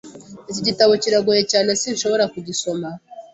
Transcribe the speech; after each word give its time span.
Iki 0.49 0.61
gitabo 0.67 0.91
kiragoye 1.01 1.43
cyane, 1.51 1.69
sinshobora 1.81 2.25
kugisoma. 2.33 2.87